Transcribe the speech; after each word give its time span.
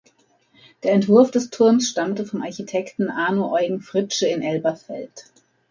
Der 0.81 0.93
Entwurf 0.93 1.29
des 1.29 1.51
Turms 1.51 1.87
stammte 1.87 2.25
vom 2.25 2.41
Architekten 2.41 3.11
Arno 3.11 3.51
Eugen 3.55 3.81
Fritsche 3.81 4.25
in 4.25 4.41
Elberfeld. 4.41 5.29